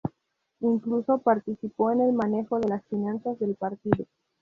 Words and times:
Incluso 0.61 1.19
participó 1.19 1.91
en 1.91 2.01
el 2.01 2.13
manejo 2.13 2.59
de 2.59 2.67
las 2.69 2.83
finanzas 2.87 3.37
del 3.37 3.53
partido. 3.53 4.07